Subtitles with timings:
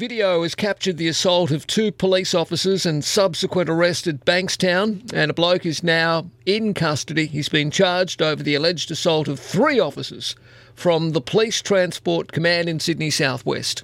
[0.00, 5.30] Video has captured the assault of two police officers and subsequent arrest at Bankstown, and
[5.30, 7.26] a bloke is now in custody.
[7.26, 10.36] He's been charged over the alleged assault of three officers
[10.74, 13.82] from the Police Transport Command in Sydney Southwest.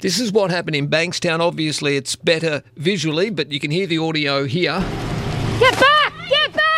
[0.00, 1.40] This is what happened in Bankstown.
[1.40, 4.82] Obviously, it's better visually, but you can hear the audio here.
[5.58, 6.14] Get back!
[6.30, 6.70] Get back!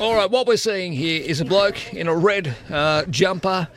[0.00, 3.68] All right, what we're seeing here is a bloke in a red uh, jumper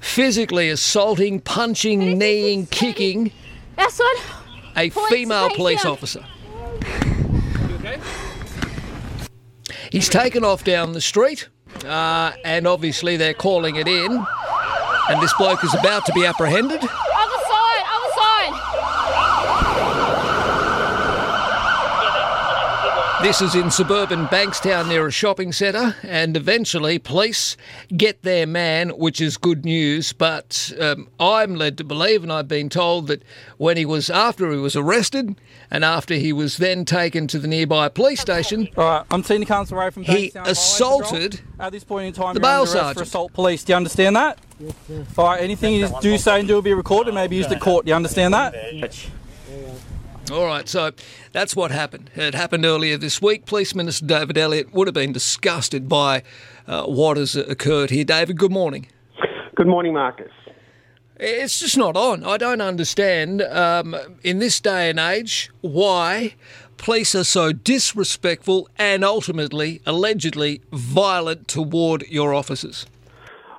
[0.00, 3.30] physically assaulting, punching, kneeing, kicking
[4.76, 6.24] a female police officer.
[9.92, 11.48] He's taken off down the street,
[11.84, 14.26] uh, and obviously they're calling it in.
[15.10, 16.82] And this bloke is about to be apprehended.
[16.82, 17.84] Other side.
[17.94, 18.52] Other side.
[23.20, 27.56] This is in suburban Bankstown near a shopping centre, and eventually police
[27.96, 30.12] get their man, which is good news.
[30.12, 33.24] But um, I'm led to believe, and I've been told that
[33.56, 35.34] when he was after he was arrested,
[35.68, 39.46] and after he was then taken to the nearby police station, All right, I'm Senior
[39.46, 42.78] Counsel Ray from He Bankstown Highway assaulted At this point in time, the bail under
[42.78, 43.64] arrest for assault police.
[43.64, 44.38] Do you understand that?
[44.60, 45.04] Yes, sir.
[45.18, 47.84] All right, anything you do say and do will be recorded, maybe used at court.
[47.84, 48.54] Do you understand that?
[50.30, 50.90] All right, so
[51.32, 52.10] that's what happened.
[52.14, 53.46] It happened earlier this week.
[53.46, 56.22] Police Minister David Elliott would have been disgusted by
[56.66, 58.04] uh, what has occurred here.
[58.04, 58.88] David, good morning.
[59.56, 60.30] Good morning, Marcus.
[61.16, 62.24] It's just not on.
[62.24, 66.34] I don't understand um, in this day and age why
[66.76, 72.86] police are so disrespectful and ultimately, allegedly, violent toward your officers.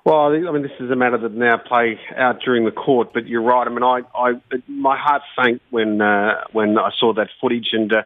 [0.09, 3.27] Well, I mean, this is a matter that now play out during the court, but
[3.27, 3.67] you're right.
[3.67, 4.31] I mean, I, I
[4.67, 8.01] my heart sank when uh, when I saw that footage, and uh,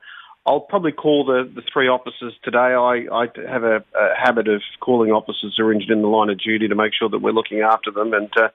[0.46, 2.58] I'll probably call the, the three officers today.
[2.58, 6.30] I, I have a, a habit of calling officers who are injured in the line
[6.30, 8.50] of duty to make sure that we're looking after them, and uh,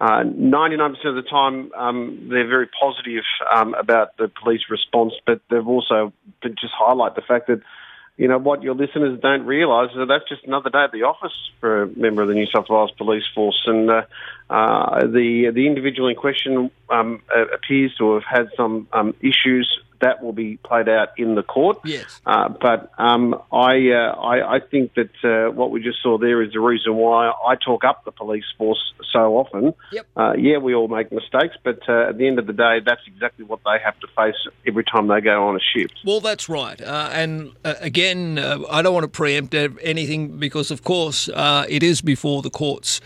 [0.00, 3.22] uh, 99% of the time um, they're very positive
[3.54, 7.60] um, about the police response, but they've also just highlight the fact that
[8.18, 11.04] you know, what your listeners don't realise is that that's just another day at the
[11.04, 13.62] office for a member of the New South Wales Police Force.
[13.64, 14.02] And uh,
[14.50, 17.22] uh, the the individual in question um,
[17.54, 21.78] appears to have had some um, issues that will be played out in the court.
[21.84, 22.20] Yes.
[22.24, 26.42] Uh, but um, I, uh, I I think that uh, what we just saw there
[26.42, 29.74] is the reason why I talk up the police force so often.
[29.92, 30.06] Yep.
[30.16, 33.00] Uh, yeah, we all make mistakes, but uh, at the end of the day, that's
[33.06, 34.36] exactly what they have to face
[34.66, 35.94] every time they go on a shift.
[36.04, 36.80] Well, that's right.
[36.80, 41.64] Uh, and uh, again, uh, I don't want to preempt anything because, of course, uh,
[41.68, 43.00] it is before the courts.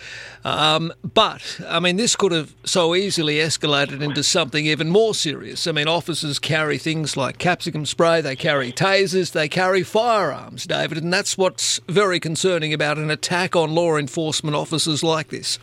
[0.44, 5.66] Um, but, I mean, this could have so easily escalated into something even more serious.
[5.66, 10.98] I mean, officers carry things like capsicum spray, they carry tasers, they carry firearms, David,
[10.98, 15.58] and that's what's very concerning about an attack on law enforcement officers like this.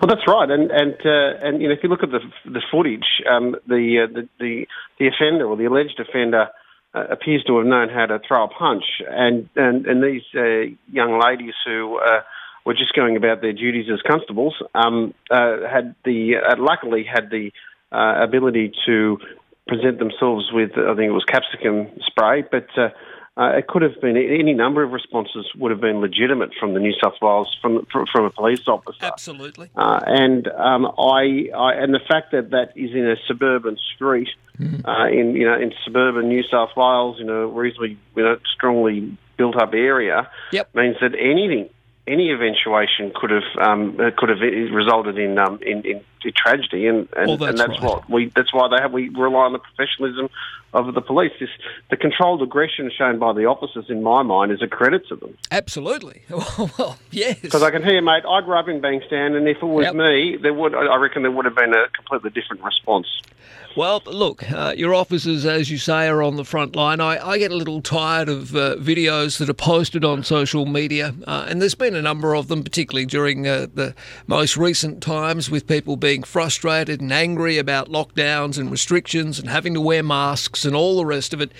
[0.00, 2.62] Well, that's right, and and uh, and you know if you look at the the
[2.70, 4.66] footage, um, the, uh, the the
[4.98, 6.48] the offender or the alleged offender
[6.94, 10.74] uh, appears to have known how to throw a punch, and and and these uh,
[10.92, 11.98] young ladies who.
[11.98, 12.20] Uh,
[12.66, 14.54] were just going about their duties as constables.
[14.74, 17.52] Um, uh, had the luckily had the
[17.90, 19.16] ability to
[19.66, 22.90] present themselves with I think it was capsicum spray, but uh,
[23.36, 26.80] uh, it could have been any number of responses would have been legitimate from the
[26.80, 28.98] New South Wales from from, from a police officer.
[29.04, 29.70] Absolutely.
[29.76, 34.28] Uh, and um, I, I and the fact that that is in a suburban street
[34.84, 39.16] uh, in you know in suburban New South Wales in a reasonably you know strongly
[39.36, 40.74] built up area Yep.
[40.74, 41.70] means that anything
[42.06, 46.86] any eventuation could have um, uh, could have resulted in um, in, in, in tragedy
[46.86, 47.82] and and, Well, that's and that's right.
[47.82, 50.28] what we that's why they have we rely on the professionalism
[50.72, 51.32] of the police.
[51.40, 51.48] This,
[51.90, 55.36] the controlled aggression shown by the officers, in my mind, is a credit to them.
[55.50, 56.22] Absolutely.
[56.30, 57.40] well, yes.
[57.40, 59.94] Because I can hear, mate, I grew up in Bankstown, and if it was Yep.
[59.96, 63.06] me, there would I reckon there would have been a completely different response.
[63.76, 67.00] Well, look, uh, your officers, as you say, are on the front line.
[67.00, 71.14] I, I get a little tired of uh, videos that are posted on social media,
[71.24, 73.94] uh, and there's been a number of them, particularly during uh, the
[74.26, 79.74] most recent times, with people being frustrated and angry about lockdowns and restrictions and having
[79.74, 81.52] to wear masks and all the rest of it.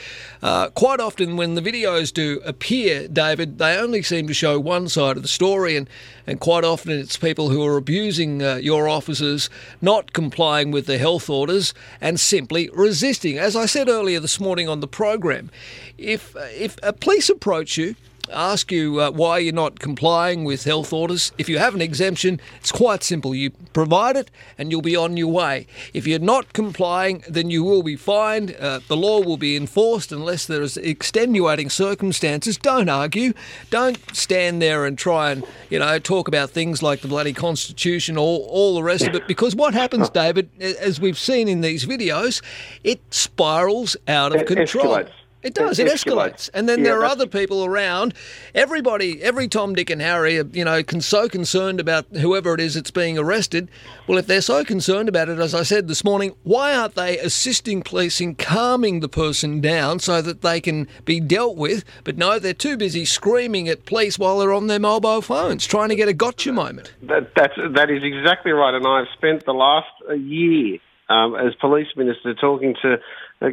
[0.42, 4.88] Uh, quite often, when the videos do appear, David, they only seem to show one
[4.88, 5.88] side of the story, and,
[6.26, 9.48] and quite often it's people who are abusing uh, your officers,
[9.80, 13.38] not complying with the health orders, and simply resisting.
[13.38, 15.50] As I said earlier this morning on the program,
[15.98, 17.94] if if a police approach you
[18.32, 21.32] ask you uh, why you're not complying with health orders.
[21.38, 23.34] If you have an exemption, it's quite simple.
[23.34, 25.66] You provide it and you'll be on your way.
[25.94, 28.56] If you're not complying, then you will be fined.
[28.58, 32.56] Uh, the law will be enforced unless there is extenuating circumstances.
[32.56, 33.32] Don't argue.
[33.70, 38.16] Don't stand there and try and, you know, talk about things like the bloody Constitution
[38.16, 39.26] or all the rest of it.
[39.26, 42.42] Because what happens, David, as we've seen in these videos,
[42.84, 44.96] it spirals out of It control.
[44.96, 45.10] escalates.
[45.42, 45.78] It does.
[45.78, 46.04] It It, escalates.
[46.04, 46.50] escalates.
[46.52, 48.14] And then Yeah, there are other people around.
[48.54, 52.60] Everybody, every Tom, Dick, and Harry are, you know, con- so concerned about whoever it
[52.60, 53.70] is that's being arrested.
[54.06, 57.18] Well, if they're so concerned about it, as I said this morning, why aren't they
[57.18, 61.84] assisting police in calming the person down so that they can be dealt with?
[62.04, 65.88] But no, they're too busy screaming at police while they're on their mobile phones, trying
[65.88, 66.92] to get a gotcha moment.
[67.02, 68.74] That, that's, that is exactly right.
[68.74, 70.78] And I've spent the last uh, year
[71.10, 72.96] um, as police minister talking to
[73.42, 73.48] uh,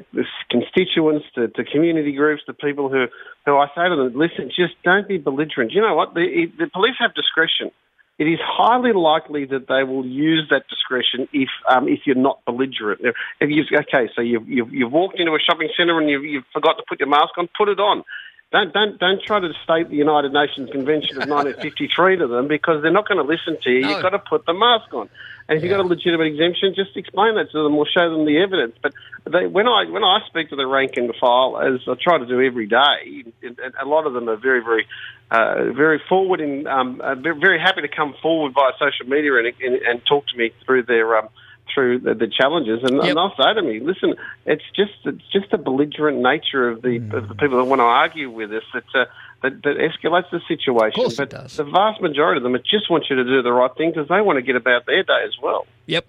[0.49, 3.05] constituents, to, to community groups, to people who,
[3.45, 5.71] who I say to them, listen, just don't be belligerent.
[5.71, 6.13] You know what?
[6.13, 7.71] The, the police have discretion.
[8.19, 12.43] It is highly likely that they will use that discretion if um, if you're not
[12.45, 13.01] belligerent.
[13.39, 16.49] If you okay, so you've, you've you've walked into a shopping centre and you've, you've
[16.51, 18.03] forgot to put your mask on, put it on.
[18.49, 22.81] Don't don't don't try to state the United Nations Convention of 1953 to them because
[22.81, 23.81] they're not going to listen to you.
[23.81, 23.89] No.
[23.89, 25.09] You've got to put the mask on.
[25.49, 28.25] And if you've got a legitimate exemption, just explain that to them or show them
[28.25, 28.75] the evidence.
[28.81, 28.93] But
[29.29, 32.25] they, when I when I speak to the rank and file, as I try to
[32.25, 34.87] do every day, and a lot of them are very very
[35.29, 39.35] uh, very forward and um, uh, very very happy to come forward via social media
[39.35, 41.17] and, and, and talk to me through their.
[41.17, 41.27] Um,
[41.73, 43.03] through the, the challenges, and, Yep.
[43.05, 44.15] and they'll say to me, "Listen,
[44.45, 47.83] it's just it's just the belligerent nature of the of the people that want to
[47.85, 49.05] argue with us that uh,
[49.43, 51.57] that, that escalates the situation." course it but does.
[51.57, 54.21] the vast majority of them just want you to do the right thing because they
[54.21, 55.65] want to get about their day as well.
[55.87, 56.05] Yep.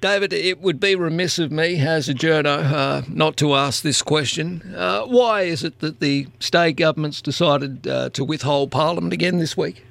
[0.00, 4.00] David, it would be remiss of me as a journo uh, not to ask this
[4.00, 4.62] question.
[4.76, 9.56] Uh, why is it that the state government's decided uh, to withhold Parliament again this
[9.56, 9.84] week?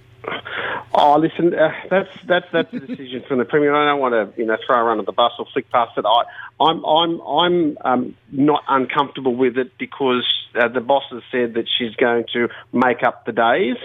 [0.99, 3.75] Oh, listen, uh, that's that's that's a decision from the premier.
[3.75, 6.05] I don't want to, you know, throw her under the bus or flick past it.
[6.05, 6.23] I,
[6.59, 10.25] I'm I'm I'm um, not uncomfortable with it because
[10.59, 13.77] uh, the boss has said that she's going to make up the days.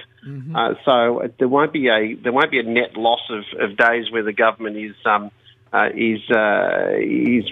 [0.56, 3.76] Uh, so uh, there won't be a there won't be a net loss of, of
[3.76, 5.30] days where the government is um,
[5.72, 7.44] uh, is uh, is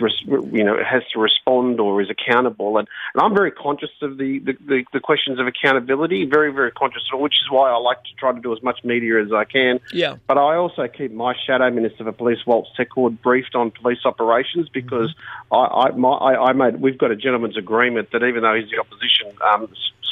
[0.52, 2.78] you know has to respond or is accountable.
[2.78, 6.26] And, and I'm very conscious of the, the, the, the questions of accountability.
[6.26, 8.62] Very very conscious of it, which is why I like to try to do as
[8.62, 9.80] much media as I can.
[9.92, 10.16] Yeah.
[10.26, 14.68] But I also keep my shadow minister for police, Walt Secord, briefed on police operations
[14.68, 15.14] because
[15.50, 18.70] I, I, my, I, I made we've got a gentleman's agreement that even though he's
[18.70, 19.68] the opposition um,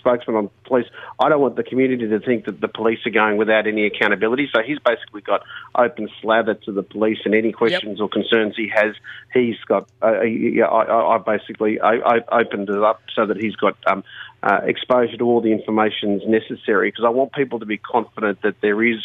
[0.08, 0.87] spokesman on police,
[1.20, 4.49] I don't want the community to think that the police are going without any accountability.
[4.55, 5.43] So he's basically got
[5.75, 8.94] open slather to the police and any questions or concerns he has,
[9.34, 9.88] he's got.
[10.02, 13.76] Uh, yeah, I, I I basically I, I opened it up so that he's got.
[13.87, 14.05] Um,
[14.40, 18.61] uh, exposure to all the information necessary because I want people to be confident that
[18.61, 18.99] there is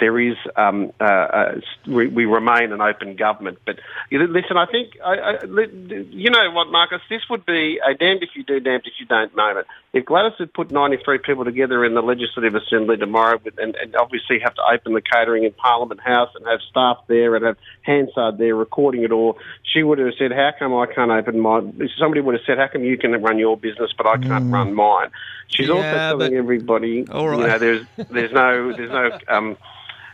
[0.00, 3.58] there is um, uh, uh, we, we remain an open government.
[3.64, 3.78] But
[4.10, 8.30] listen, I think I, I, you know what, Marcus, this would be a damned if
[8.34, 9.66] you do, damned if you don't moment.
[9.92, 13.94] If Gladys had put 93 people together in the Legislative Assembly tomorrow, with- and, and
[13.96, 17.56] obviously have to open the catering in Parliament House and have staff there and have
[17.82, 21.60] Hansard there recording it all, she would have said, "How come I can't open my?"
[21.98, 24.74] Somebody would have said, "How come you can run your business but I can't run
[24.74, 25.10] mine?"
[25.48, 27.40] She's Yeah, also telling but- everybody, All right.
[27.40, 29.56] you know, there's there's no there's no um,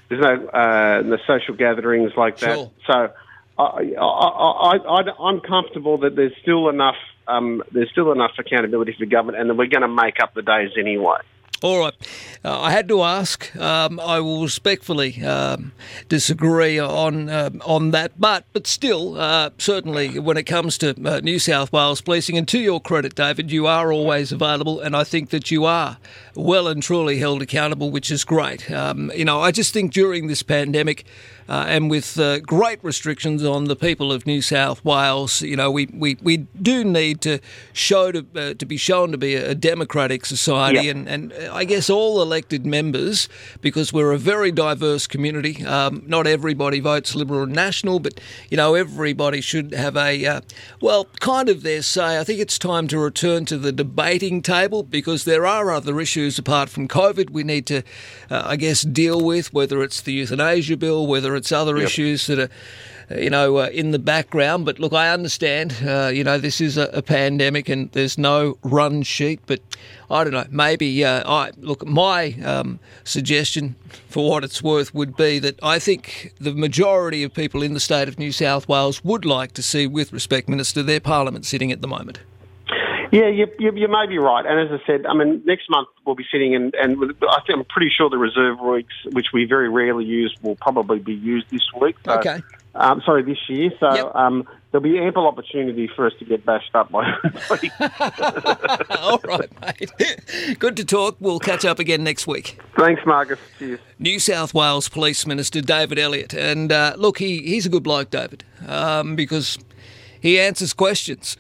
[0.09, 2.57] there's no uh, no social gatherings like that.
[2.57, 2.71] Sure.
[2.87, 3.13] So
[3.59, 6.97] I, I, I, I, I'm comfortable that there's still enough
[7.29, 10.43] um, there's still enough accountability for government, and that we're going to make up the
[10.43, 11.19] days anyway.
[11.63, 11.95] All right.
[12.45, 13.55] Uh, I had to ask.
[13.57, 15.73] Um, I will respectfully um,
[16.09, 21.21] disagree on um on that, but but still, uh, certainly when it comes to uh,
[21.21, 25.05] New South Wales policing, and to your credit, David, you are always available, and I
[25.05, 25.97] think that you are
[26.35, 28.71] well and truly held accountable, which is great.
[28.71, 31.05] Um, you know, I just think during this pandemic.
[31.49, 35.71] Uh, and with uh, great restrictions on the people of New South Wales, you know,
[35.71, 37.39] we, we, we do need to
[37.73, 40.91] show to uh, to be shown to be a democratic society, Yeah.
[40.93, 43.29] and, and I guess all elected members,
[43.61, 45.65] because we're a very diverse community.
[45.65, 50.41] Um, not everybody votes Liberal and National, but you know, everybody should have a uh,
[50.81, 52.19] well, kind of their say.
[52.19, 56.39] I think it's time to return to the debating table because there are other issues
[56.39, 57.83] apart from COVID we need to,
[58.31, 59.53] uh, I guess, deal with.
[59.53, 62.51] Whether it's the euthanasia bill, whether it's other issues that are
[63.11, 64.65] you know, uh, in the background.
[64.65, 68.59] But look, I understand, uh, you know, this is a, a pandemic and there's no
[68.63, 69.41] run sheet.
[69.47, 69.61] But
[70.11, 73.77] I don't know, maybe, uh, I look, my um, suggestion,
[74.09, 77.81] for what it's worth, would be that I think the majority of people in the
[77.81, 81.73] state of New South Wales would like to see, with respect, Minister, their parliament sitting
[81.73, 82.21] at the moment.
[83.13, 84.45] Yeah, you, you, you may be right.
[84.47, 86.97] And as I said, I mean, next month we'll be sitting and, and
[87.29, 90.99] I think I'm pretty sure the reserve weeks, which we very rarely use, will probably
[90.99, 91.97] be used this week.
[92.05, 92.43] So, Okay.
[92.75, 93.71] Um, sorry, this year.
[93.81, 94.15] So Yep.
[94.15, 97.11] um, there'll be ample opportunity for us to get bashed up by.
[99.01, 100.59] All right, mate.
[100.59, 101.17] Good to talk.
[101.19, 102.59] We'll catch up again next week.
[102.79, 103.39] Thanks, Marcus.
[103.59, 103.81] Cheers.
[103.99, 106.35] New South Wales Police Minister David Elliott.
[106.35, 109.59] And uh, look, he, he's a good bloke, David, um, because
[110.21, 111.39] he answers questions,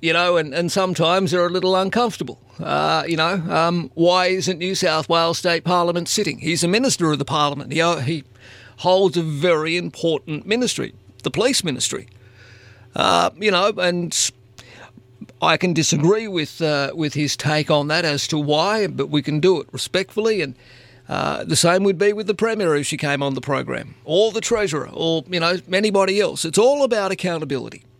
[0.00, 2.40] you know, and, and sometimes they're a little uncomfortable.
[2.60, 6.38] Uh, you know, um, why isn't New South Wales State Parliament sitting?
[6.38, 7.72] He's a minister of the Parliament.
[7.72, 8.24] He, he
[8.78, 12.08] holds a very important ministry, the police ministry.
[12.94, 14.30] Uh, you know, and
[15.42, 19.22] I can disagree with uh, with his take on that as to why, but we
[19.22, 20.42] can do it respectfully.
[20.42, 20.54] And
[21.08, 24.32] uh, the same would be with the premier if she came on the program, or
[24.32, 26.44] the treasurer, or you know anybody else.
[26.44, 27.84] It's all about accountability.